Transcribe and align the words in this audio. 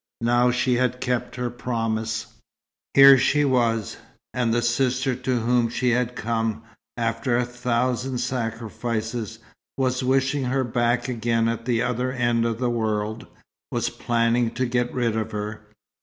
Now, 0.21 0.49
she 0.49 0.73
had 0.73 0.99
kept 0.99 1.35
her 1.35 1.51
promise. 1.51 2.25
Here 2.95 3.19
she 3.19 3.45
was 3.45 3.97
and 4.33 4.51
the 4.51 4.63
sister 4.63 5.13
to 5.13 5.39
whom 5.41 5.69
she 5.69 5.91
had 5.91 6.15
come, 6.15 6.63
after 6.97 7.37
a 7.37 7.45
thousand 7.45 8.17
sacrifices, 8.17 9.37
was 9.77 10.01
wishing 10.01 10.45
her 10.45 10.63
back 10.63 11.07
again 11.07 11.47
at 11.47 11.65
the 11.65 11.83
other 11.83 12.11
end 12.11 12.45
of 12.47 12.57
the 12.57 12.71
world, 12.71 13.27
was 13.71 13.91
planning 13.91 14.49
to 14.55 14.65
get 14.65 14.91
rid 14.91 15.15
of 15.15 15.33
her. 15.33 15.67